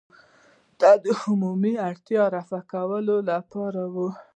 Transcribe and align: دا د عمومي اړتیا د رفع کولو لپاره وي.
دا 0.79 0.91
د 1.03 1.05
عمومي 1.21 1.73
اړتیا 1.87 2.23
د 2.29 2.31
رفع 2.35 2.61
کولو 2.73 3.15
لپاره 3.29 3.81
وي. 3.93 4.09